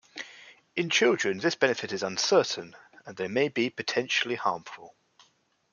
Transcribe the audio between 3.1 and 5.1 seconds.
they may be potentially harmful.